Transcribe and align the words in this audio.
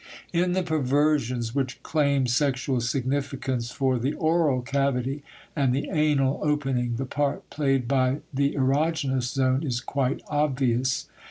In 0.33 0.53
the 0.53 0.63
perversions 0.63 1.53
which 1.53 1.83
claim 1.83 2.25
sexual 2.25 2.81
significance 2.81 3.69
for 3.69 3.99
the 3.99 4.13
oral 4.15 4.63
cavity 4.63 5.21
and 5.55 5.75
the 5.75 5.91
anal 5.91 6.39
opening 6.41 6.95
the 6.95 7.05
part 7.05 7.47
played 7.51 7.87
by 7.87 8.21
the 8.33 8.53
erogenous 8.55 9.31
zone 9.31 9.61
is 9.61 9.79
quite 9.79 10.23
obvious. 10.27 11.07